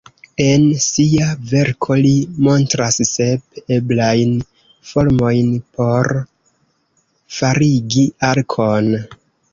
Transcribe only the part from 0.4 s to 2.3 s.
En sia verko li